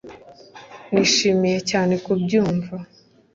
[0.91, 2.75] nishimiye cyane kubyumva